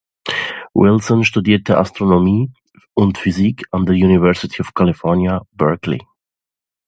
Wilson 0.73 1.23
studierte 1.23 1.77
Astronomie 1.77 2.51
und 2.95 3.19
Physik 3.19 3.67
an 3.69 3.85
der 3.85 3.93
University 3.93 4.59
of 4.59 4.73
California, 4.73 5.43
Berkeley. 5.51 6.01